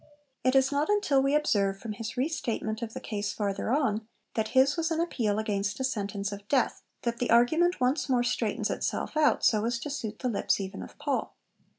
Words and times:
It 0.43 0.55
is 0.55 0.71
not 0.71 0.89
until 0.89 1.21
we 1.21 1.35
observe 1.35 1.77
from 1.77 1.91
his 1.93 2.17
re 2.17 2.27
statement 2.27 2.81
of 2.81 2.95
the 2.95 2.99
case 2.99 3.31
farther 3.31 3.69
on, 3.69 4.07
that 4.33 4.47
his 4.57 4.75
was 4.75 4.89
an 4.89 4.99
appeal 4.99 5.37
'against 5.37 5.79
a 5.79 5.83
sentence 5.83 6.31
of 6.31 6.47
death,' 6.47 6.81
that 7.03 7.19
the 7.19 7.29
argument 7.29 7.79
once 7.79 8.09
more 8.09 8.23
straightens 8.23 8.71
itself 8.71 9.15
out 9.15 9.45
so 9.45 9.63
as 9.63 9.77
to 9.77 9.91
suit 9.91 10.17
the 10.17 10.27
lips 10.27 10.59
even 10.59 10.81
of 10.81 10.97
Paul. 10.97 11.35